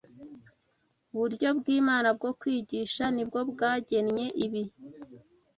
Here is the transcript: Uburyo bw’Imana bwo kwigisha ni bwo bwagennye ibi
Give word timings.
Uburyo 1.13 1.49
bw’Imana 1.59 2.09
bwo 2.17 2.31
kwigisha 2.39 3.03
ni 3.15 3.23
bwo 3.27 3.39
bwagennye 3.51 4.25
ibi 4.45 4.63